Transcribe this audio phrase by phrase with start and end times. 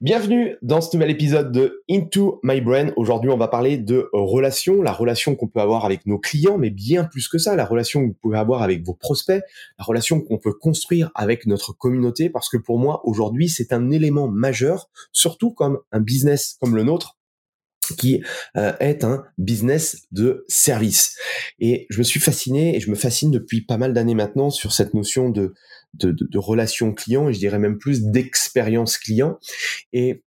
[0.00, 2.92] Bienvenue dans ce nouvel épisode de Into My Brain.
[2.94, 6.70] Aujourd'hui, on va parler de relations, la relation qu'on peut avoir avec nos clients, mais
[6.70, 9.42] bien plus que ça, la relation que vous pouvez avoir avec vos prospects,
[9.76, 13.90] la relation qu'on peut construire avec notre communauté, parce que pour moi, aujourd'hui, c'est un
[13.90, 17.18] élément majeur, surtout comme un business comme le nôtre,
[17.96, 18.22] qui
[18.56, 21.16] euh, est un business de service.
[21.58, 24.72] Et je me suis fasciné et je me fascine depuis pas mal d'années maintenant sur
[24.72, 25.54] cette notion de
[25.94, 29.38] de, de, client et je dirais même plus d'expérience client.
[29.92, 30.22] Et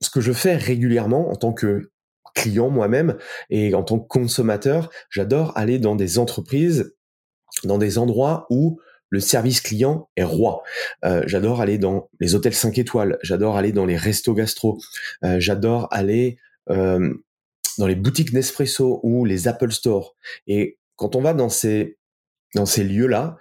[0.00, 1.90] ce que je fais régulièrement en tant que
[2.34, 3.16] client moi-même
[3.50, 6.94] et en tant que consommateur, j'adore aller dans des entreprises,
[7.64, 10.62] dans des endroits où le service client est roi.
[11.04, 14.78] Euh, j'adore aller dans les hôtels 5 étoiles, j'adore aller dans les restos gastro,
[15.22, 16.38] euh, j'adore aller
[16.70, 17.12] euh,
[17.78, 20.16] dans les boutiques Nespresso ou les Apple Store.
[20.46, 21.98] Et quand on va dans ces
[22.54, 23.36] dans ces lieux-là,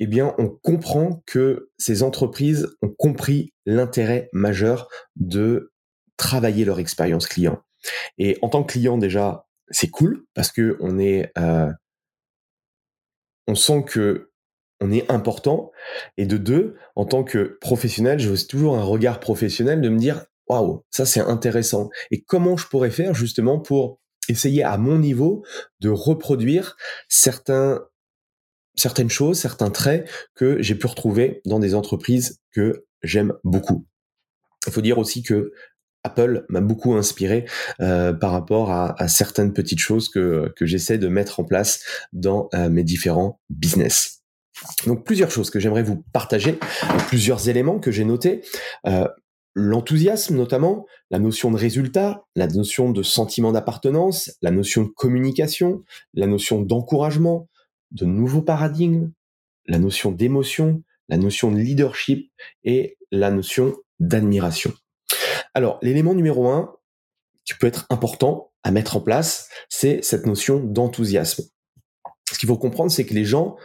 [0.00, 5.72] eh bien, on comprend que ces entreprises ont compris l'intérêt majeur de
[6.16, 7.62] travailler leur expérience client.
[8.18, 11.70] Et en tant que client, déjà, c'est cool parce que on est, euh,
[13.46, 14.30] on sent que
[14.80, 15.70] on est important.
[16.16, 20.26] Et de deux, en tant que professionnel, j'ai toujours un regard professionnel de me dire,
[20.48, 21.88] waouh, ça c'est intéressant.
[22.10, 25.44] Et comment je pourrais faire justement pour essayer à mon niveau
[25.80, 26.76] de reproduire
[27.08, 27.86] certains
[28.76, 33.86] certaines choses, certains traits que j'ai pu retrouver dans des entreprises que j'aime beaucoup.
[34.66, 35.52] Il faut dire aussi que
[36.04, 37.46] Apple m'a beaucoup inspiré
[37.80, 41.80] euh, par rapport à, certaines petites choses que, que j'essaie de mettre en place
[42.12, 44.22] dans euh, mes différents business.
[44.86, 46.58] Donc plusieurs choses que j'aimerais vous partager,
[47.08, 48.42] plusieurs éléments que j'ai notés.
[48.86, 49.08] Euh,
[49.54, 55.82] l'enthousiasme notamment, la notion de résultat, la notion de sentiment d'appartenance, la notion de communication,
[56.14, 57.48] la notion d'encouragement,
[57.96, 59.10] de nouveaux paradigmes,
[59.66, 62.30] la notion d'émotion, la notion de leadership
[62.64, 64.72] et la notion d'admiration.
[65.54, 66.74] Alors, l'élément numéro un
[67.44, 71.44] qui peut être important à mettre en place, c'est cette notion d'enthousiasme.
[72.30, 73.56] Ce qu'il faut comprendre, c'est que les gens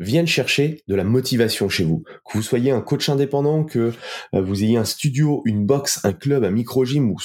[0.00, 2.02] viennent chercher de la motivation chez vous.
[2.24, 3.92] Que vous soyez un coach indépendant, que
[4.34, 7.18] euh, vous ayez un studio, une box, un club, un micro-gym ou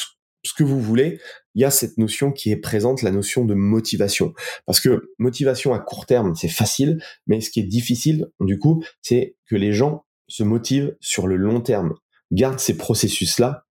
[0.44, 1.20] ce que vous voulez,
[1.56, 4.34] il y a cette notion qui est présente, la notion de motivation.
[4.66, 8.84] Parce que motivation à court terme, c'est facile, mais ce qui est difficile, du coup,
[9.02, 11.94] c'est que les gens se motivent sur le long terme,
[12.32, 13.66] gardent ces processus-là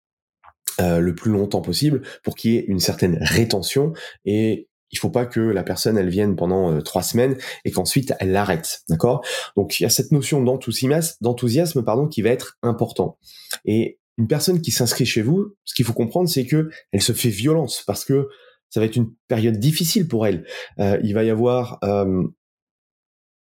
[0.80, 3.94] euh, le plus longtemps possible pour qu'il y ait une certaine rétention
[4.26, 8.14] et il faut pas que la personne elle vienne pendant euh, trois semaines et qu'ensuite
[8.20, 9.24] elle l'arrête, d'accord?
[9.56, 13.18] Donc il y a cette notion d'enthousiasme, d'enthousiasme pardon, qui va être important.
[13.66, 17.14] Et une personne qui s'inscrit chez vous, ce qu'il faut comprendre, c'est que elle se
[17.14, 18.28] fait violence parce que
[18.70, 20.46] ça va être une période difficile pour elle.
[20.80, 22.24] Euh, il va y avoir euh,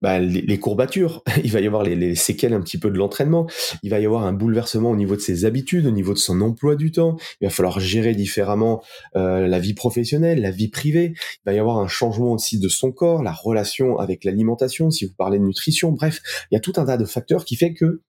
[0.02, 3.46] bah, les, courbatures, il va y avoir les, séquelles un petit peu de l'entraînement,
[3.82, 6.40] il va y avoir un bouleversement au niveau de ses habitudes, au niveau de son
[6.40, 8.82] emploi du temps, il va falloir gérer différemment
[9.16, 12.68] euh, la vie professionnelle, la vie privée, il va y avoir un changement aussi de
[12.68, 16.20] son corps, la relation avec l'alimentation, si vous parlez de nutrition, bref,
[16.50, 18.00] il y a tout un tas de facteurs qui fait que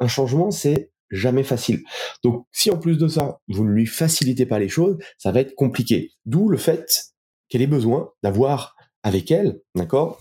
[0.00, 1.82] un changement, c'est jamais facile.
[2.22, 5.40] Donc, si en plus de ça, vous ne lui facilitez pas les choses, ça va
[5.40, 6.12] être compliqué.
[6.26, 7.14] D'où le fait
[7.48, 10.20] qu'elle ait besoin d'avoir avec elle, d'accord?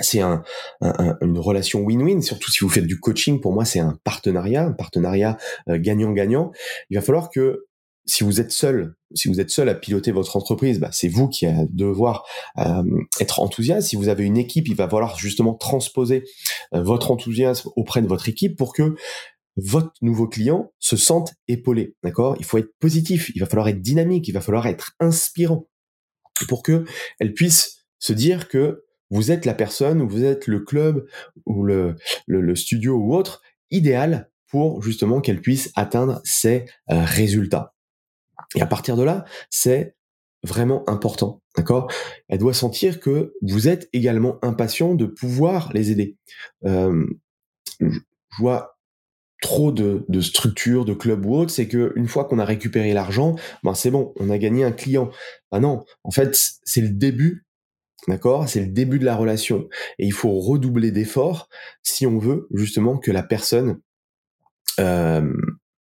[0.00, 0.44] C'est un,
[0.80, 3.40] une relation win-win, surtout si vous faites du coaching.
[3.40, 5.38] Pour moi, c'est un partenariat, un partenariat
[5.68, 6.52] euh, gagnant-gagnant.
[6.90, 7.66] Il va falloir que
[8.08, 11.28] si vous êtes seul, si vous êtes seul à piloter votre entreprise, bah, c'est vous
[11.28, 12.24] qui allez devoir
[12.58, 12.82] euh,
[13.20, 13.88] être enthousiaste.
[13.88, 16.24] Si vous avez une équipe, il va falloir justement transposer
[16.74, 18.94] euh, votre enthousiasme auprès de votre équipe pour que
[19.58, 22.36] votre nouveau client se sente épaulé, d'accord?
[22.38, 25.68] Il faut être positif, il va falloir être dynamique, il va falloir être inspirant
[26.46, 26.84] pour que
[27.18, 31.06] elle puisse se dire que vous êtes la personne ou vous êtes le club
[31.44, 31.96] ou le,
[32.54, 37.74] studio ou autre idéal pour justement qu'elle puisse atteindre ses euh, résultats.
[38.54, 39.96] Et à partir de là, c'est
[40.44, 41.90] vraiment important, d'accord?
[42.28, 46.16] Elle doit sentir que vous êtes également impatient de pouvoir les aider.
[46.64, 47.04] Euh,
[47.80, 47.98] je
[48.38, 48.77] vois
[49.40, 52.92] trop de, de structures, de clubs ou autres, c'est que une fois qu'on a récupéré
[52.92, 55.10] l'argent, ben c'est bon, on a gagné un client.
[55.52, 57.46] Ben non, en fait, c'est le début,
[58.08, 58.48] d'accord?
[58.48, 59.68] C'est le début de la relation,
[59.98, 61.48] et il faut redoubler d'efforts
[61.82, 63.80] si on veut justement que la personne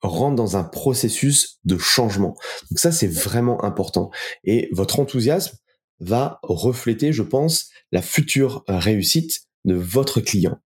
[0.02, 2.36] rentre dans un processus de changement.
[2.70, 4.12] Donc ça, c'est vraiment important.
[4.44, 5.58] Et votre enthousiasme
[6.00, 10.60] va refléter, je pense, la future réussite de votre client.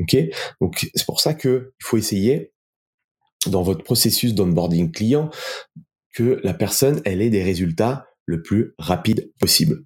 [0.00, 0.16] Ok
[0.60, 2.52] Donc c'est pour ça que il faut essayer
[3.46, 5.30] dans votre processus d'onboarding client
[6.14, 9.84] que la personne elle ait des résultats le plus rapide possible.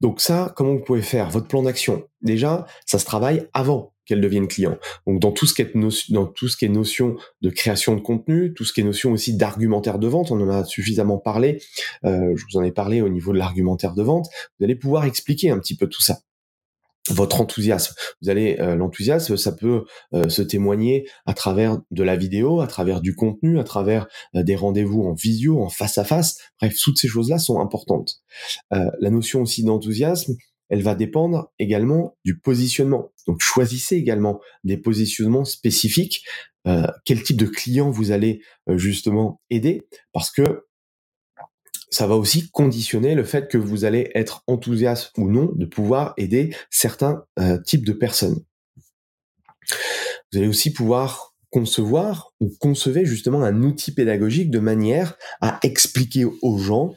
[0.00, 2.06] Donc ça, comment vous pouvez faire votre plan d'action?
[2.20, 4.78] Déjà, ça se travaille avant qu'elle devienne client.
[5.06, 7.94] Donc dans tout ce qui est notion, dans tout ce qui est notion de création
[7.94, 11.18] de contenu, tout ce qui est notion aussi d'argumentaire de vente, on en a suffisamment
[11.18, 11.62] parlé.
[12.04, 14.26] Euh, je vous en ai parlé au niveau de l'argumentaire de vente.
[14.58, 16.18] Vous allez pouvoir expliquer un petit peu tout ça
[17.10, 17.94] votre enthousiasme.
[18.20, 19.84] Vous allez euh, l'enthousiasme, ça peut
[20.14, 24.06] euh, se témoigner à travers de la vidéo, à travers du contenu, à travers
[24.36, 26.38] euh, des rendez-vous en visio, en face à face.
[26.60, 28.22] Bref, toutes ces choses-là sont importantes.
[28.70, 30.34] la notion aussi d'enthousiasme,
[30.68, 33.12] elle va dépendre également du positionnement.
[33.26, 36.24] Donc choisissez également des positionnements spécifiques.
[37.04, 38.40] quel type de client vous allez
[38.76, 40.64] justement aider, parce que
[41.90, 46.14] ça va aussi conditionner le fait que vous allez être enthousiaste ou non de pouvoir
[46.16, 48.42] aider certains euh, types de personnes.
[50.32, 56.24] Vous allez aussi pouvoir concevoir ou concevoir justement un outil pédagogique de manière à expliquer
[56.24, 56.94] aux gens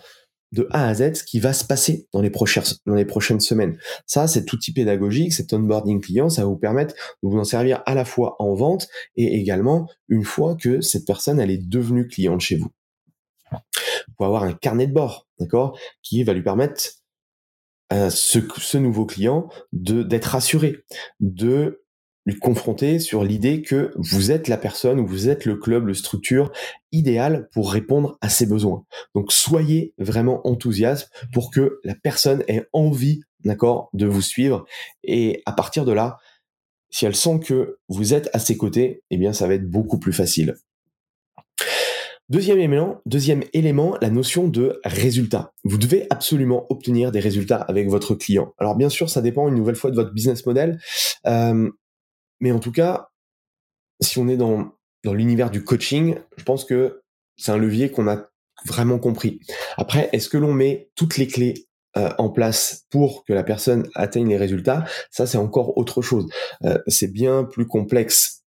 [0.53, 3.41] de A à Z ce qui va se passer dans les prochaines, dans les prochaines
[3.41, 3.77] semaines.
[4.05, 7.83] Ça, cet outil pédagogique, cet onboarding client, ça va vous permettre de vous en servir
[7.85, 8.87] à la fois en vente
[9.17, 12.71] et également une fois que cette personne, elle est devenue cliente chez vous
[14.17, 16.83] pour avoir un carnet de bord, d'accord, qui va lui permettre
[17.89, 20.77] à ce, ce nouveau client de d'être rassuré,
[21.19, 21.85] de
[22.25, 25.93] lui confronter sur l'idée que vous êtes la personne ou vous êtes le club, le
[25.93, 26.51] structure
[26.91, 28.83] idéal pour répondre à ses besoins.
[29.13, 34.65] Donc soyez vraiment enthousiaste pour que la personne ait envie, d'accord, de vous suivre
[35.03, 36.17] et à partir de là,
[36.89, 39.99] si elle sent que vous êtes à ses côtés, eh bien ça va être beaucoup
[39.99, 40.55] plus facile.
[42.27, 42.59] Deuxième
[43.53, 45.53] élément, la notion de résultat.
[45.63, 48.53] Vous devez absolument obtenir des résultats avec votre client.
[48.57, 50.79] Alors bien sûr, ça dépend une nouvelle fois de votre business model,
[51.27, 51.69] euh,
[52.39, 53.09] mais en tout cas,
[54.01, 54.71] si on est dans
[55.03, 57.03] dans l'univers du coaching, je pense que
[57.37, 58.27] c'est un levier qu'on a
[58.65, 59.39] vraiment compris.
[59.77, 63.87] Après, est-ce que l'on met toutes les clés euh, en place pour que la personne
[63.93, 64.83] atteigne les résultats?
[65.11, 66.27] Ça, c'est encore autre chose.
[66.63, 68.44] Euh, c'est bien plus complexe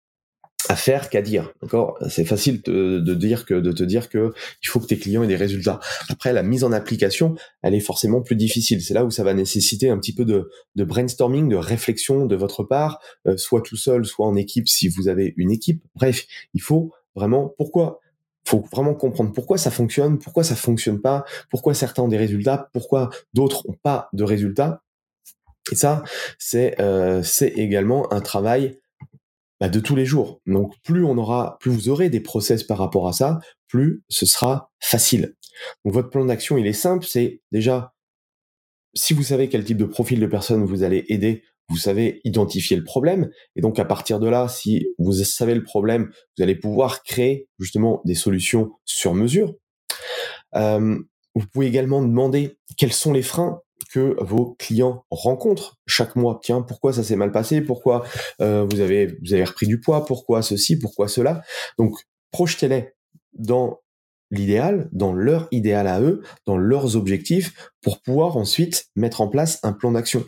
[0.69, 1.51] à faire qu'à dire.
[1.61, 1.97] D'accord?
[2.09, 4.33] C'est facile de, dire que de te dire que
[4.63, 5.79] il faut que tes clients aient des résultats.
[6.09, 8.81] Après, la mise en application, elle est forcément plus difficile.
[8.81, 12.35] C'est là où ça va nécessiter un petit peu de, de brainstorming, de réflexion de
[12.35, 15.83] votre part, euh, soit tout seul, soit en équipe si vous avez une équipe.
[15.95, 17.99] Bref, il faut vraiment pourquoi?
[18.47, 22.69] Faut vraiment comprendre pourquoi ça fonctionne, pourquoi ça fonctionne pas, pourquoi certains ont des résultats,
[22.73, 24.83] pourquoi d'autres ont pas de résultats.
[25.71, 26.03] Et ça,
[26.37, 28.77] c'est euh, c'est également un travail
[29.59, 30.41] bah, de tous les jours.
[30.45, 34.25] Donc plus on aura, plus vous aurez des process par rapport à ça, plus ce
[34.25, 35.35] sera facile.
[35.83, 37.93] Donc votre plan d'action, il est simple, c'est déjà
[38.93, 42.77] si vous savez quel type de profil de personne vous allez aider, vous savez identifier
[42.77, 43.29] le problème.
[43.55, 47.47] Et donc à partir de là, si vous savez le problème, vous allez pouvoir créer
[47.59, 49.53] justement des solutions sur mesure.
[50.55, 50.97] Euh,
[51.35, 53.61] vous pouvez également demander quels sont les freins
[53.95, 56.41] que vos clients rencontrent chaque mois.
[56.43, 57.61] Tiens, pourquoi ça s'est mal passé?
[57.61, 58.03] Pourquoi
[58.41, 60.05] euh, vous avez vous avez repris du poids?
[60.05, 60.77] Pourquoi ceci?
[60.77, 61.43] Pourquoi cela?
[61.77, 61.95] Donc
[62.31, 62.93] projetez-les
[63.31, 63.79] dans
[64.31, 69.59] l'idéal, dans leur idéal à eux, dans leurs objectifs, pour pouvoir ensuite mettre en place
[69.63, 70.25] un plan d'action.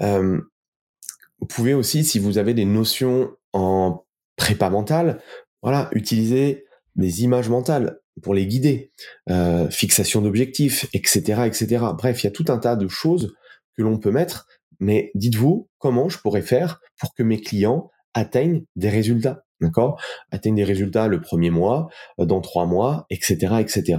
[0.00, 0.40] Euh,
[1.40, 4.04] vous pouvez aussi, si vous avez des notions en
[4.36, 5.20] prépa mentale,
[5.60, 6.65] voilà, utiliser
[6.96, 8.92] des images mentales pour les guider,
[9.30, 11.84] euh, fixation d'objectifs, etc., etc.
[11.96, 13.34] Bref, il y a tout un tas de choses
[13.76, 14.46] que l'on peut mettre,
[14.80, 20.00] mais dites-vous comment je pourrais faire pour que mes clients atteignent des résultats, d'accord?
[20.30, 21.88] Atteignent des résultats le premier mois,
[22.18, 23.98] euh, dans trois mois, etc., etc.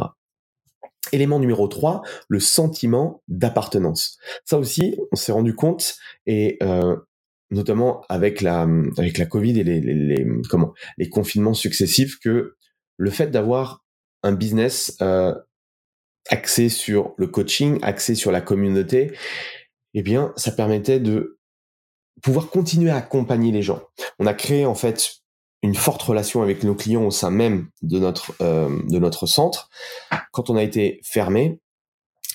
[1.13, 4.17] Élément numéro 3, le sentiment d'appartenance.
[4.43, 6.97] Ça aussi, on s'est rendu compte et euh,
[7.49, 12.57] notamment avec la avec la Covid et les, les, les, comment les confinements successifs que
[12.97, 13.83] le fait d'avoir
[14.23, 15.33] un business euh,
[16.29, 19.13] axé sur le coaching, axé sur la communauté,
[19.93, 21.39] eh bien, ça permettait de
[22.21, 23.81] pouvoir continuer à accompagner les gens.
[24.19, 25.17] On a créé en fait
[25.63, 29.69] une forte relation avec nos clients au sein même de notre euh, de notre centre.
[30.31, 31.59] Quand on a été fermé,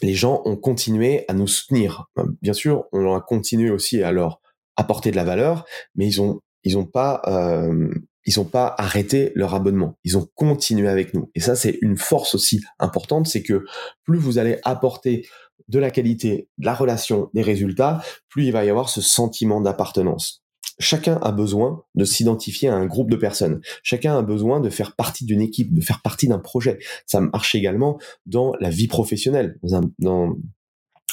[0.02, 2.06] les gens ont continué à nous soutenir.
[2.40, 4.40] Bien sûr, on a continué aussi à leur
[4.76, 5.64] apporter de la valeur,
[5.94, 7.92] mais ils ont ils ont pas euh,
[8.24, 9.98] ils ont pas arrêté leur abonnement.
[10.04, 11.30] Ils ont continué avec nous.
[11.34, 13.64] Et ça, c'est une force aussi importante, c'est que
[14.04, 15.26] plus vous allez apporter
[15.68, 19.60] de la qualité, de la relation, des résultats, plus il va y avoir ce sentiment
[19.60, 20.42] d'appartenance.
[20.78, 23.60] Chacun a besoin de s'identifier à un groupe de personnes.
[23.82, 26.78] Chacun a besoin de faire partie d'une équipe, de faire partie d'un projet.
[27.06, 29.58] Ça marche également dans la vie professionnelle,
[29.98, 30.36] dans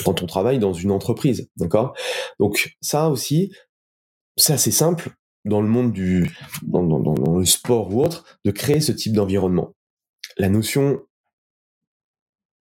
[0.06, 1.94] quand on travaille dans une entreprise, d'accord?
[2.40, 3.54] Donc ça aussi,
[4.38, 5.12] c'est assez simple
[5.46, 6.30] dans le monde du,
[6.64, 6.84] dans,
[7.38, 9.74] le sport ou autre, de créer ce type d'environnement.
[10.38, 11.02] La notion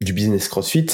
[0.01, 0.87] du business CrossFit,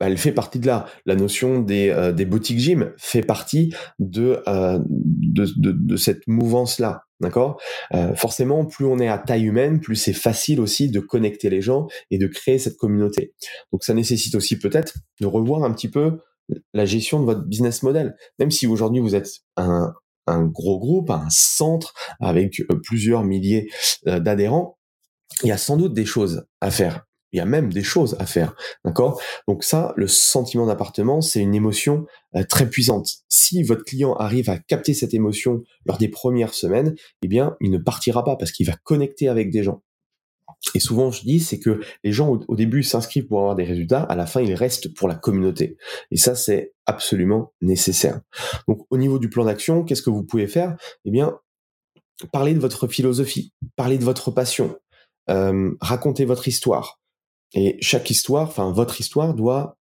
[0.00, 0.86] elle fait partie de là.
[1.06, 7.04] La notion des, euh, boutiques gym fait partie de, euh, de, cette mouvance-là.
[7.20, 7.60] D'accord?
[7.94, 11.62] Euh, Forcément, plus on est à taille humaine, plus c'est facile aussi de connecter les
[11.62, 13.32] gens et de créer cette communauté.
[13.70, 16.18] Donc ça nécessite aussi peut-être de revoir un petit peu
[16.74, 18.16] la gestion de votre business model.
[18.40, 19.94] Même si aujourd'hui vous êtes un,
[20.26, 23.70] un gros groupe, un centre avec euh, plusieurs milliers
[24.06, 24.78] euh, d'adhérents,
[25.42, 27.04] il y a sans doute des choses à faire.
[27.32, 29.20] Il y a même des choses à faire, d'accord?
[29.48, 32.04] Donc ça, le sentiment d'appartement, c'est une émotion
[32.36, 33.08] euh, très puissante.
[33.28, 37.70] Si votre client arrive à capter cette émotion lors des premières semaines, eh bien, il
[37.70, 39.82] ne partira pas parce qu'il va connecter avec des gens.
[40.74, 44.02] Et souvent, je dis, c'est que les gens au, début s'inscrivent pour avoir des résultats,
[44.02, 45.76] à la fin, ils restent pour la communauté.
[46.10, 48.20] Et ça, c'est absolument nécessaire.
[48.68, 50.76] Donc, au niveau du plan d'action, qu'est-ce que vous pouvez faire?
[51.04, 51.38] Eh bien,
[52.30, 54.76] parler de votre philosophie, parler de votre passion,
[55.30, 57.00] euh, raconter votre histoire.
[57.54, 59.76] Et chaque histoire, enfin, votre histoire doit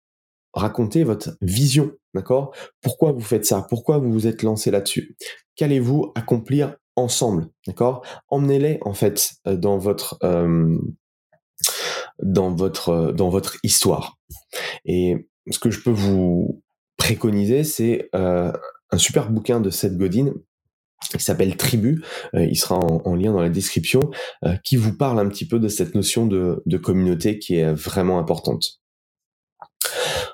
[0.52, 2.54] raconter votre vision, d'accord?
[2.80, 3.64] Pourquoi vous faites ça?
[3.68, 5.16] Pourquoi vous vous êtes lancé là-dessus?
[5.54, 8.04] Qu'allez-vous accomplir ensemble, d'accord?
[8.28, 10.78] Emmenez-les en fait euh, dans votre euh,
[12.22, 14.18] dans votre euh, dans votre histoire.
[14.84, 16.62] Et ce que je peux vous
[16.96, 20.34] préconiser, c'est un super bouquin de Seth Godin
[21.16, 22.04] qui s'appelle Tribu.
[22.34, 24.00] il sera en, lien dans la description,
[24.64, 28.18] qui vous parle un petit peu de cette notion de, de communauté qui est vraiment
[28.18, 28.80] importante.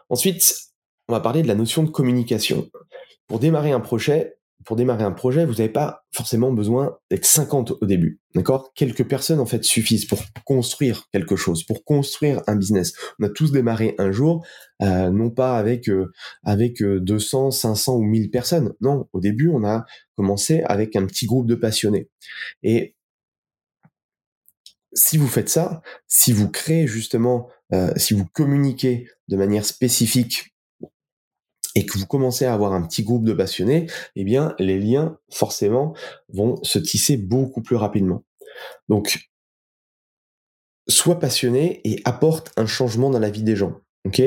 [0.08, 0.72] Ensuite,
[1.08, 2.68] on va parler de la notion de communication.
[3.28, 4.35] Pour démarrer un projet,
[4.66, 8.72] pour démarrer un projet, vous n'avez pas forcément besoin d'être 50 au début, d'accord?
[8.74, 12.92] Quelques personnes en fait suffisent pour construire quelque chose, pour construire un business.
[13.20, 14.44] On a tous démarré un jour,
[14.82, 18.74] euh, non pas avec euh, avec 200, euh, 500 ou 1000 personnes.
[18.80, 22.10] Non, au début, on a commencé avec un petit groupe de passionnés.
[22.64, 22.96] Et
[24.92, 27.50] si vous faites ça, si vous créez justement,
[27.96, 30.55] si vous communiquez de manière spécifique
[31.76, 35.18] et que vous commencez à avoir un petit groupe de passionnés, eh bien, les liens,
[35.30, 35.94] forcément,
[36.32, 38.24] vont se tisser beaucoup plus rapidement.
[38.88, 39.28] Donc,
[40.88, 43.74] sois passionné et apporte un changement dans la vie des gens.
[44.06, 44.20] ok?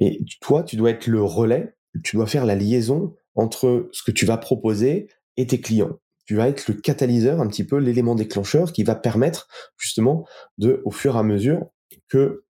[0.00, 4.10] Et toi, tu dois être le relais, tu dois faire la liaison entre ce que
[4.10, 6.00] tu vas proposer et tes clients.
[6.26, 10.26] Tu vas être le catalyseur, un petit peu l'élément déclencheur qui va permettre justement
[10.58, 11.68] de, au fur et à mesure
[12.08, 12.44] que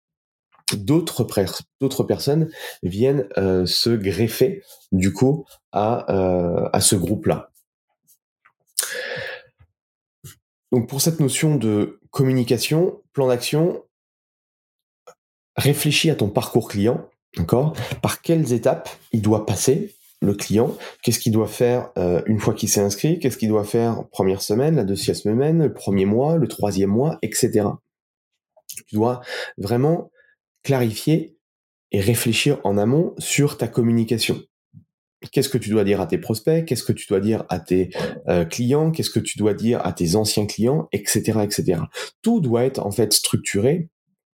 [0.72, 2.50] d'autres personnes
[2.82, 7.50] viennent euh, se greffer du coup à, euh, à ce groupe-là.
[10.72, 13.84] Donc pour cette notion de communication, plan d'action,
[15.56, 17.74] réfléchis à ton parcours client, d'accord?
[18.02, 20.76] Par quelles étapes il doit passer le client?
[21.02, 23.18] Qu'est-ce qu'il doit faire euh, une fois qu'il s'est inscrit?
[23.18, 27.18] Qu'est-ce qu'il doit faire première semaine, la deuxième semaine, le premier mois, le troisième mois,
[27.22, 27.68] etc.
[28.88, 29.20] Tu dois
[29.58, 30.10] vraiment
[30.64, 31.36] clarifier
[31.92, 34.42] et réfléchir en amont sur ta communication.
[35.30, 36.64] Qu'est-ce que tu dois dire à tes prospects?
[36.64, 37.90] Qu'est-ce que tu dois dire à tes
[38.28, 38.90] euh, clients?
[38.90, 40.88] Qu'est-ce que tu dois dire à tes anciens clients?
[40.92, 41.22] Etc.
[41.42, 41.82] etc.
[42.22, 43.88] Tout doit être en fait structuré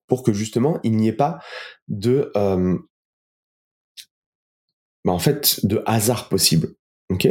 [0.07, 1.39] pour que justement il n'y ait pas
[1.89, 2.77] de euh,
[5.05, 6.75] bah, en fait de hasard possible.
[7.11, 7.29] Ok?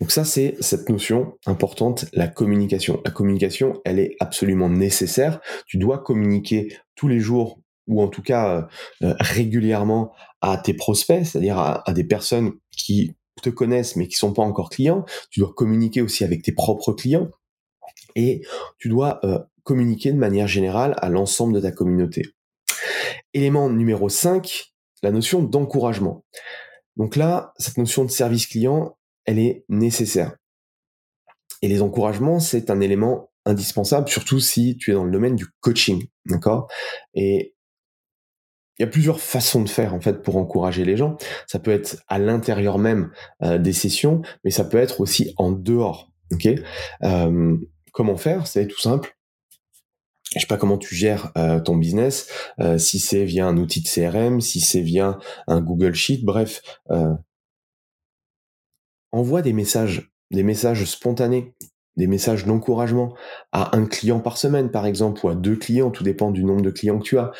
[0.00, 3.00] Donc ça c'est cette notion importante, la communication.
[3.04, 5.40] La communication, elle est absolument nécessaire.
[5.66, 8.62] Tu dois communiquer tous les jours ou en tout cas euh,
[9.06, 14.32] euh, régulièrement à tes prospects, c'est-à-dire à, des personnes qui te connaissent mais qui sont
[14.32, 15.04] pas encore clients.
[15.30, 17.28] Tu dois communiquer aussi avec tes propres clients
[18.14, 18.42] et
[18.78, 22.30] tu dois euh, communiquer de manière générale à l'ensemble de ta communauté.
[23.34, 26.24] Élément numéro 5, la notion d'encouragement.
[26.96, 30.36] Donc là, cette notion de service client, elle est nécessaire.
[31.62, 35.46] Et les encouragements, c'est un élément indispensable, surtout si tu es dans le domaine du
[35.60, 36.68] coaching, d'accord?
[37.14, 37.54] Et
[38.78, 41.16] il y a plusieurs façons de faire en fait pour encourager les gens.
[41.46, 43.10] Ça peut être à l'intérieur même
[43.42, 46.12] euh, des sessions, mais ça peut être aussi en dehors.
[46.32, 46.48] Ok?
[47.02, 47.56] Euh,
[47.92, 48.46] comment faire?
[48.46, 49.16] C'est tout simple.
[50.34, 52.28] Je sais pas comment tu gères euh, ton business,
[52.60, 56.60] euh, si c'est via un outil de CRM, si c'est via un Google Sheet, bref,
[56.90, 57.14] euh,
[59.10, 61.54] envoie des messages, des messages spontanés,
[61.96, 63.16] des messages d'encouragement
[63.52, 66.62] à un client par semaine, par exemple, ou à deux clients, tout dépend du nombre
[66.62, 67.32] de clients que tu as.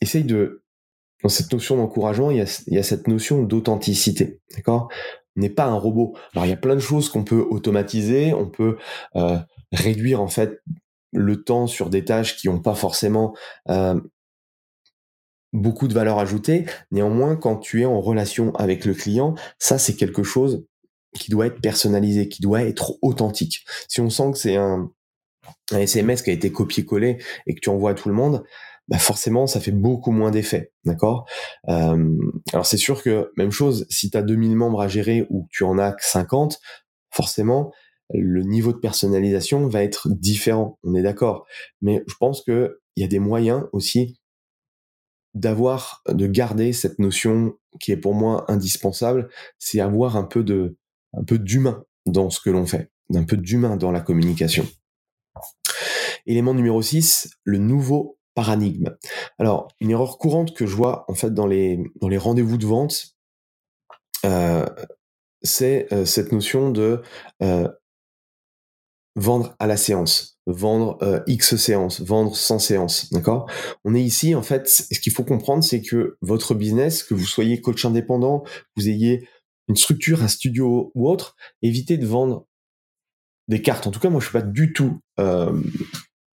[0.00, 0.62] Essaye de,
[1.22, 4.88] dans cette notion d'encouragement, il y a, cette notion d'authenticité, d'accord?
[5.34, 6.16] N'est pas un robot.
[6.34, 8.78] Alors il y a plein de choses qu'on peut automatiser, on peut
[9.16, 9.38] euh,
[9.72, 10.62] réduire en fait
[11.12, 13.34] le temps sur des tâches qui n'ont pas forcément
[13.68, 14.00] euh,
[15.52, 16.64] beaucoup de valeur ajoutée.
[16.90, 20.64] Néanmoins, quand tu es en relation avec le client, ça c'est quelque chose
[21.14, 23.64] qui doit être personnalisé, qui doit être authentique.
[23.88, 24.90] Si on sent que c'est un,
[25.72, 28.44] un SMS qui a été copié-collé et que tu envoies à tout le monde,
[28.88, 31.26] bah forcément ça fait beaucoup moins d'effet, d'accord?
[31.68, 32.16] Euh,
[32.52, 35.64] Alors c'est sûr que même chose, si tu as 2000 membres à gérer ou tu
[35.64, 36.58] en as que 50,
[37.10, 37.72] forcément
[38.10, 41.46] le niveau de personnalisation va être différent, on est d'accord?
[41.80, 44.18] Mais je pense que il y a des moyens aussi
[45.34, 49.28] d'avoir, de garder cette notion qui est pour moi indispensable,
[49.58, 50.78] c'est avoir un peu de,
[51.12, 54.66] un peu d'humain dans ce que l'on fait, d'un peu d'humain dans la communication.
[56.24, 58.90] Élément numéro 6, le nouveau paradigme.
[59.38, 63.16] Alors, une erreur courante que je vois en fait dans les, rendez-vous de vente,
[64.24, 64.66] euh,
[65.42, 67.02] c'est euh, cette notion de
[67.42, 67.66] euh,
[69.16, 73.50] vendre à la séance, vendre X séances, vendre 100 séances, d'accord?
[73.84, 77.24] On est ici, en fait, ce qu'il faut comprendre, c'est que votre business, que vous
[77.24, 78.44] soyez coach indépendant,
[78.76, 79.26] vous ayez
[79.68, 82.46] une structure, un studio ou autre, évitez de vendre
[83.48, 83.86] des cartes.
[83.86, 85.00] En tout cas, moi, je suis pas du tout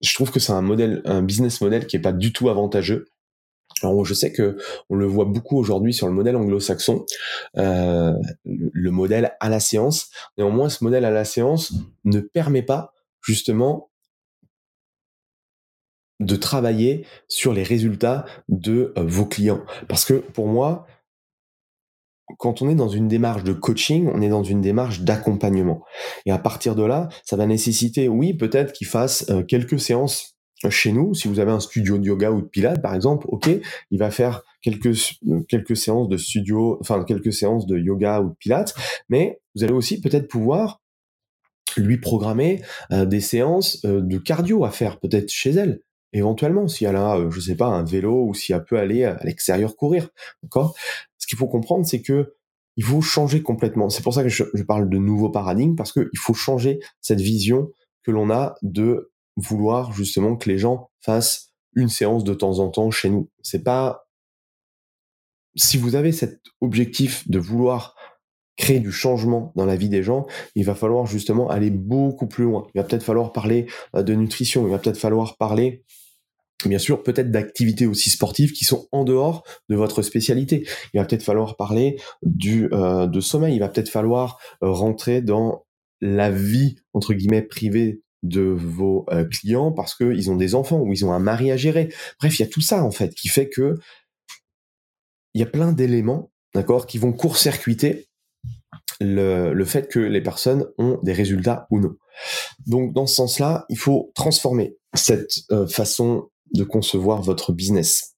[0.01, 3.07] je trouve que c'est un modèle, un business model qui est pas du tout avantageux.
[3.83, 4.57] Alors je sais que
[4.89, 7.05] on le voit beaucoup aujourd'hui sur le modèle anglo-saxon,
[7.57, 8.13] euh,
[8.45, 10.11] le modèle à la séance.
[10.37, 13.89] Néanmoins, ce modèle à la séance ne permet pas justement
[16.19, 19.63] de travailler sur les résultats de euh, vos clients.
[19.87, 20.85] Parce que pour moi,
[22.37, 25.83] quand on est dans une démarche de coaching, on est dans une démarche d'accompagnement.
[26.25, 30.35] Et à partir de là, ça va nécessiter, oui, peut-être qu'il fasse euh, quelques séances
[30.69, 31.13] chez nous.
[31.13, 33.49] Si vous avez un studio de yoga ou de pilates, par exemple, ok,
[33.89, 34.95] il va faire quelques
[35.47, 38.75] quelques séances de studio, enfin quelques séances de yoga ou de pilates,
[39.09, 40.81] mais vous allez aussi peut-être pouvoir
[41.77, 45.79] lui programmer euh, des séances euh, de cardio à faire peut-être chez elle
[46.13, 49.17] éventuellement si elle a je sais pas un vélo ou si elle peut aller à
[49.23, 50.09] l'extérieur courir
[50.43, 50.75] d'accord?
[51.37, 52.35] Faut comprendre, c'est que
[52.77, 53.89] il faut changer complètement.
[53.89, 57.69] C'est pour ça que je, parle de nouveau paradigme, parce qu'il faut changer cette vision
[58.03, 62.69] que l'on a de vouloir justement que les gens fassent une séance de temps en
[62.69, 63.29] temps chez nous.
[63.43, 64.07] C'est pas
[65.55, 67.95] si vous avez cet objectif de vouloir
[68.57, 72.43] créer du changement dans la vie des gens, il va falloir justement aller beaucoup plus
[72.43, 72.67] loin.
[72.73, 75.83] Il va peut-être falloir parler euh, de nutrition, il va peut-être falloir parler
[76.67, 80.67] bien sûr peut-être d'activités aussi sportives qui sont en dehors de votre spécialité.
[80.93, 85.21] Il va peut-être falloir parler du euh, de sommeil, il va peut-être falloir euh, rentrer
[85.21, 85.65] dans
[86.01, 90.91] la vie entre guillemets privée de vos euh, clients parce qu'ils ont des enfants ou
[90.93, 91.93] ils ont un mari à gérer.
[92.19, 93.77] Bref, il y a tout ça en fait qui fait que
[95.33, 98.09] il y a plein d'éléments, d'accord, qui vont court-circuiter
[98.99, 101.95] le, le fait que les personnes ont des résultats ou non.
[102.67, 105.31] Donc dans ce sens-là, il faut transformer cette
[105.69, 108.15] façon de concevoir votre business.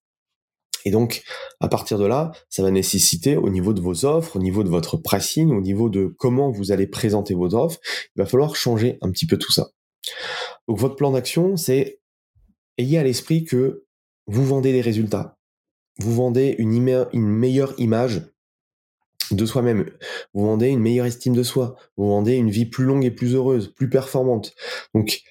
[0.86, 1.24] Et donc,
[1.60, 4.70] à partir de là, ça va nécessiter au niveau de vos offres, au niveau de
[4.70, 7.80] votre pricing, au niveau de comment vous allez présenter vos offres,
[8.16, 9.70] il va falloir changer un petit peu tout ça.
[10.68, 12.02] Donc, votre plan d'action, c'est
[12.78, 13.86] ayez à l'esprit que
[14.28, 15.38] vous vendez des résultats.
[16.00, 16.74] Vous vendez une,
[17.14, 18.24] une meilleure image
[19.32, 19.90] de soi-même.
[20.34, 21.76] Vous vendez une meilleure estime de soi.
[21.98, 24.54] Vous vendez une vie plus longue et plus heureuse, plus performante.
[24.94, 25.22] Donc,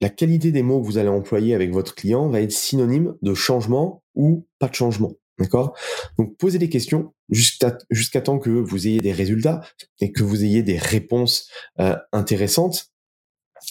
[0.00, 3.34] la qualité des mots que vous allez employer avec votre client va être synonyme de
[3.34, 5.12] changement ou pas de changement.
[5.38, 5.76] D'accord?
[6.18, 9.62] Donc posez des questions jusqu'à temps que vous ayez des résultats
[10.00, 11.48] et que vous ayez des réponses
[11.80, 12.92] euh, intéressantes.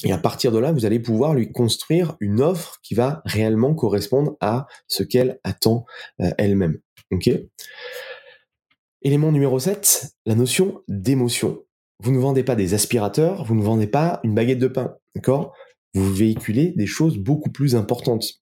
[0.03, 3.75] Et à partir de là, vous allez pouvoir lui construire une offre qui va réellement
[3.75, 5.85] correspondre à ce qu'elle attend
[6.19, 6.79] euh, elle-même.
[7.11, 7.29] Ok?
[9.03, 11.63] Élément numéro 7, la notion d'émotion.
[11.99, 14.95] Vous ne vendez pas des aspirateurs, vous ne vendez pas une baguette de pain.
[15.15, 15.53] D'accord?
[15.93, 18.41] Vous véhiculez des choses beaucoup plus importantes.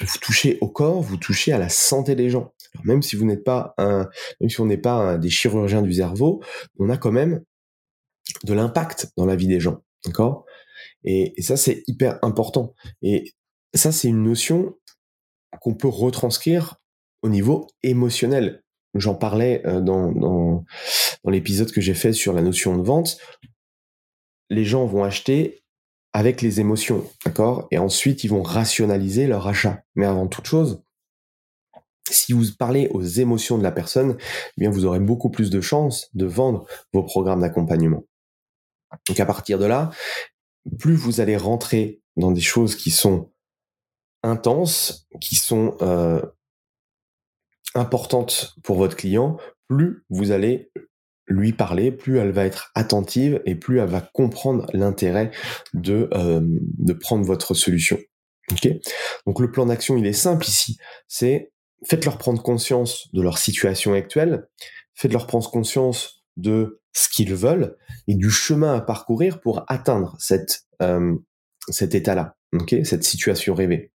[0.00, 2.52] Vous touchez au corps, vous touchez à la santé des gens.
[2.84, 4.08] même si vous n'êtes pas un,
[4.40, 6.42] même si on n'est pas des chirurgiens du cerveau,
[6.78, 7.42] on a quand même
[8.44, 10.44] de l'impact dans la vie des gens, d'accord?
[11.04, 12.74] Et, ça c'est hyper important.
[13.02, 13.32] Et
[13.74, 14.76] ça c'est une notion
[15.60, 16.76] qu'on peut retranscrire
[17.22, 18.62] au niveau émotionnel.
[18.94, 20.64] J'en parlais euh, dans, dans
[21.30, 23.18] l'épisode que j'ai fait sur la notion de vente
[24.50, 25.62] les gens vont acheter
[26.18, 27.68] avec les émotions, d'accord?
[27.70, 29.84] Et ensuite, ils vont rationaliser leur achat.
[29.94, 30.82] Mais avant toute chose,
[32.10, 35.60] si vous parlez aux émotions de la personne, eh bien vous aurez beaucoup plus de
[35.60, 38.02] chances de vendre vos programmes d'accompagnement.
[39.06, 39.90] Donc à partir de là,
[40.80, 43.30] plus vous allez rentrer dans des choses qui sont
[44.24, 46.20] intenses, qui sont euh,
[47.76, 49.36] importantes pour votre client,
[49.68, 50.72] plus vous allez
[51.28, 55.30] lui parler, plus elle va être attentive et plus elle va comprendre l'intérêt
[55.74, 57.98] de, euh, de prendre votre solution.
[58.52, 58.68] Ok?
[59.26, 60.78] Donc le plan d'action, il est simple ici.
[61.06, 61.52] C'est
[61.86, 64.48] faites-leur prendre conscience de leur situation actuelle,
[64.94, 67.76] faites-leur prendre conscience de ce qu'ils veulent
[68.08, 71.14] et du chemin à parcourir pour atteindre cette, euh,
[71.68, 72.76] cet état-là, ok?
[72.84, 73.92] Cette situation rêvée.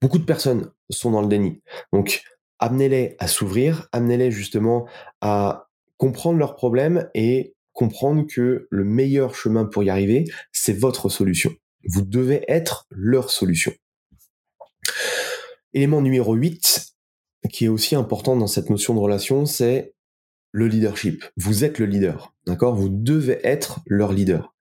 [0.00, 1.62] Beaucoup de personnes sont dans le déni.
[1.92, 2.22] Donc,
[2.58, 4.86] amenez-les à s'ouvrir, amenez-les justement
[5.20, 5.68] à
[6.02, 11.54] comprendre leurs problèmes et comprendre que le meilleur chemin pour y arriver, c'est votre solution.
[11.84, 13.72] Vous devez être leur solution.
[15.74, 16.86] Élément numéro 8,
[17.52, 19.94] qui est aussi important dans cette notion de relation, c'est
[20.50, 21.24] le leadership.
[21.36, 22.74] Vous êtes le leader, d'accord?
[22.74, 24.56] Vous devez être leur leader.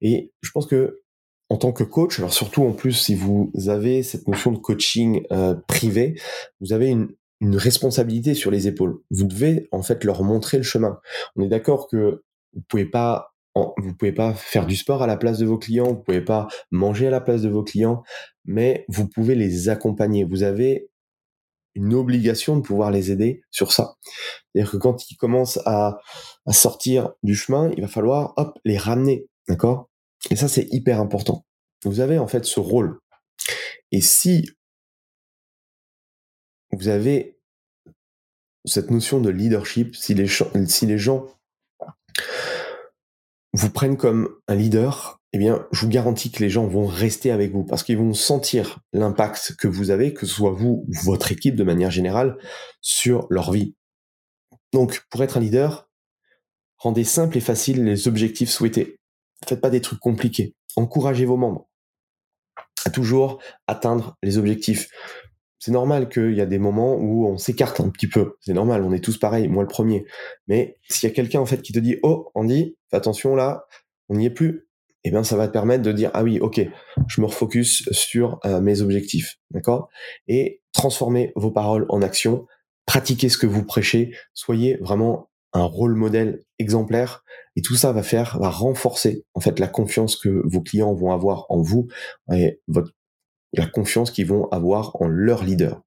[0.00, 1.02] Et je pense que
[1.50, 5.22] en tant que coach, alors surtout en plus si vous avez cette notion de coaching
[5.32, 6.18] euh, privé,
[6.62, 7.10] vous avez une,
[7.42, 9.00] une responsabilité sur les épaules.
[9.10, 11.00] Vous devez en fait leur montrer le chemin.
[11.34, 12.22] On est d'accord que
[12.54, 15.88] vous pouvez pas vous pouvez pas faire du sport à la place de vos clients,
[15.88, 18.02] vous pouvez pas manger à la place de vos clients,
[18.46, 20.24] mais vous pouvez les accompagner.
[20.24, 20.88] Vous avez
[21.74, 23.96] une obligation de pouvoir les aider sur ça.
[24.54, 25.98] C'est-à-dire que quand ils commencent à,
[26.46, 29.90] à, sortir du chemin, il va falloir hop les ramener, d'accord?
[30.30, 31.44] Et ça c'est hyper important.
[31.84, 33.00] Vous avez en fait ce rôle.
[33.90, 34.48] Et si
[36.72, 37.38] vous avez
[38.64, 40.26] cette notion de leadership, si les,
[40.98, 41.26] gens
[43.52, 47.30] vous prennent comme un leader, eh bien, je vous garantis que les gens vont rester
[47.30, 50.92] avec vous parce qu'ils vont sentir l'impact que vous avez, que ce soit vous ou
[51.04, 52.38] votre équipe de manière générale,
[52.80, 53.74] sur leur vie.
[54.72, 55.88] Donc, pour être un leader,
[56.78, 58.98] rendez simple et facile les objectifs souhaités.
[59.46, 60.54] Faites pas des trucs compliqués.
[60.76, 61.68] Encouragez vos membres
[62.84, 64.88] à toujours atteindre les objectifs
[65.62, 68.34] c'est normal qu'il y a des moments où on s'écarte un petit peu.
[68.40, 70.06] C'est normal, on est tous pareils, moi le premier.
[70.48, 73.64] Mais s'il y a quelqu'un en fait qui te dit "Oh, Andy, fais attention là,
[74.08, 74.66] on n'y est plus."
[75.04, 76.60] Eh bien, ça va te permettre de dire "Ah oui, OK,
[77.06, 79.88] je me refocus sur euh, mes objectifs." D'accord?
[80.26, 82.44] Et transformer vos paroles en action,
[82.84, 87.22] pratiquez ce que vous prêchez, soyez vraiment un rôle modèle exemplaire
[87.54, 91.12] et tout ça va faire va renforcer en fait la confiance que vos clients vont
[91.12, 91.86] avoir en vous
[92.32, 92.94] et votre
[93.52, 95.82] la confiance qu'ils vont avoir en leur leader.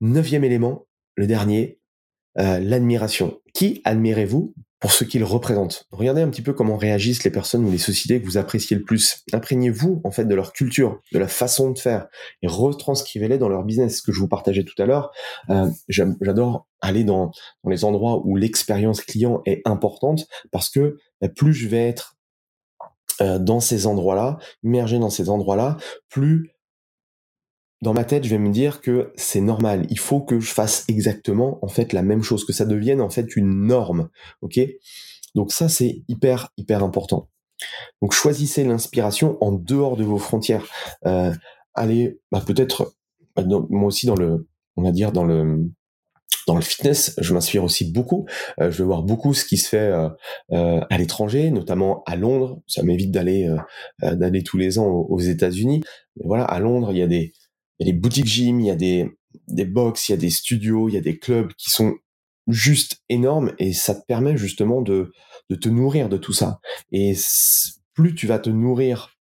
[0.00, 1.80] Neuvième élément, le dernier,
[2.38, 3.40] euh, l'admiration.
[3.54, 7.70] Qui admirez-vous pour ce qu'ils représentent Regardez un petit peu comment réagissent les personnes ou
[7.70, 9.24] les sociétés que vous appréciez le plus.
[9.32, 12.08] Imprégnez-vous en fait de leur culture, de la façon de faire
[12.42, 13.98] et retranscrivez-les dans leur business.
[13.98, 15.10] Ce que je vous partageais tout à l'heure,
[15.48, 17.30] euh, j'adore aller dans,
[17.64, 22.15] dans les endroits où l'expérience client est importante parce que bah, plus je vais être
[23.20, 25.76] euh, dans ces endroits-là, immergé dans ces endroits-là,
[26.08, 26.52] plus
[27.82, 29.86] dans ma tête, je vais me dire que c'est normal.
[29.90, 33.10] Il faut que je fasse exactement en fait la même chose, que ça devienne en
[33.10, 34.08] fait une norme.
[34.40, 34.58] Ok?
[35.34, 37.28] Donc ça, c'est hyper hyper important.
[38.02, 40.66] Donc choisissez l'inspiration en dehors de vos frontières.
[41.06, 41.32] Euh,
[41.74, 42.94] allez, bah, peut-être
[43.34, 45.70] bah, moi aussi dans le, on va dire dans le
[46.46, 48.26] dans le fitness, je m'inspire aussi beaucoup.
[48.60, 50.08] Euh, je vais voir beaucoup ce qui se fait euh,
[50.52, 52.62] euh, à l'étranger, notamment à Londres.
[52.66, 53.52] Ça m'évite d'aller
[54.00, 55.82] d'aller tous les ans aux, États-Unis.
[56.16, 57.32] Mais voilà, à Londres, il y a des
[57.92, 59.10] boutiques gym, il y a des
[59.48, 61.94] des box, il y a des studios, il y a des clubs qui sont
[62.46, 65.12] juste énormes et ça te permet justement de
[65.50, 66.60] de te nourrir de tout ça.
[66.92, 67.14] Et
[67.94, 69.16] plus tu vas te nourrir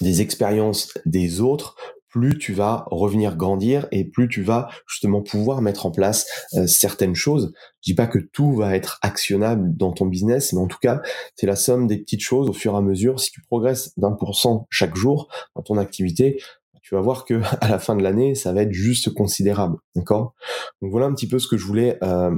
[0.00, 1.76] des expériences des autres,
[2.12, 6.66] plus tu vas revenir grandir et plus tu vas justement pouvoir mettre en place euh,
[6.66, 7.52] certaines choses.
[7.80, 11.00] Je dis pas que tout va être actionnable dans ton business, mais en tout cas,
[11.34, 13.18] c'est la somme des petites choses au fur et à mesure.
[13.18, 16.38] Si tu progresses d'un pour cent chaque jour dans ton activité,
[16.82, 19.78] tu vas voir que à la fin de l'année, ça va être juste considérable.
[19.96, 20.34] D'accord?
[20.82, 22.36] Donc voilà un petit peu ce que je voulais euh,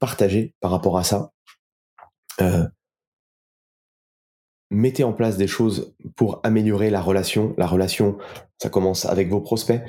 [0.00, 1.32] partager par rapport à ça.
[2.40, 2.66] Euh,
[4.70, 7.54] mettez en place des choses pour améliorer la relation.
[7.58, 8.18] La relation,
[8.58, 9.82] ça commence avec vos prospects,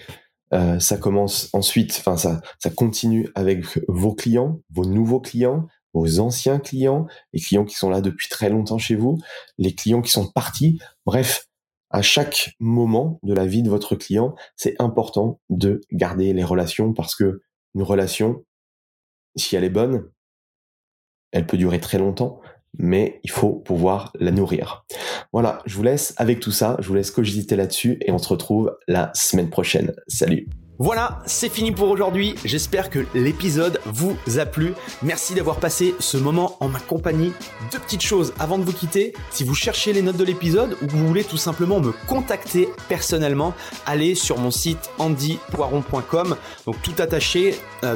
[0.54, 6.20] euh, ça commence ensuite, enfin ça, ça continue avec vos clients, vos nouveaux clients, vos
[6.20, 9.18] anciens clients, les clients qui sont là depuis très longtemps chez vous,
[9.58, 10.80] les clients qui sont partis.
[11.06, 11.48] Bref,
[11.90, 16.94] à chaque moment de la vie de votre client, c'est important de garder les relations
[16.94, 17.42] parce que
[17.76, 18.44] une relation,
[19.36, 20.10] si elle est bonne,
[21.32, 22.42] elle peut durer très longtemps
[22.78, 24.86] mais il faut pouvoir la nourrir.
[25.34, 28.30] Voilà, je vous laisse avec tout ça, je vous laisse cogiter là-dessus et on se
[28.30, 29.94] retrouve la semaine prochaine.
[30.08, 30.48] Salut
[30.84, 32.34] voilà, c'est fini pour aujourd'hui.
[32.44, 34.74] J'espère que l'épisode vous a plu.
[35.04, 37.34] Merci d'avoir passé ce moment en ma compagnie.
[37.72, 39.14] Deux petites choses avant de vous quitter.
[39.30, 42.68] Si vous cherchez les notes de l'épisode ou que vous voulez tout simplement me contacter
[42.90, 43.54] personnellement,
[43.86, 46.36] allez sur mon site andypoiron.com.
[46.66, 47.54] Donc tout attaché
[47.84, 47.96] euh,